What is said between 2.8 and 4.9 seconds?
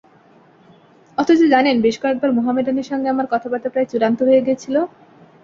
সঙ্গে আমার কথাবার্তা প্রায় চূড়ান্ত হয়ে গিয়েছিল।